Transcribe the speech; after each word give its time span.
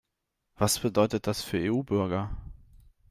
Was 0.55 0.79
bedeutet 0.79 1.27
das 1.27 1.43
für 1.43 1.59
EU-Bürger? 1.59 2.35